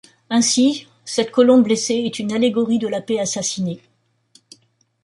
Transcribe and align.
Ainsi, 0.31 0.87
cette 1.05 1.29
colombe 1.29 1.63
blessée 1.65 1.93
est 2.07 2.17
une 2.17 2.31
allégorie 2.33 2.79
de 2.79 2.87
la 2.87 3.01
paix 3.01 3.19
assassinée. 3.19 3.81